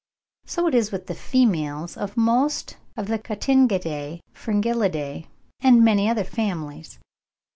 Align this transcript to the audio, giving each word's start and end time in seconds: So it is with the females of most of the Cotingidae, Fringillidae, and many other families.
So 0.47 0.65
it 0.65 0.73
is 0.73 0.91
with 0.91 1.05
the 1.05 1.13
females 1.13 1.95
of 1.95 2.17
most 2.17 2.75
of 2.97 3.05
the 3.05 3.19
Cotingidae, 3.19 4.21
Fringillidae, 4.33 5.27
and 5.61 5.85
many 5.85 6.09
other 6.09 6.23
families. 6.23 6.97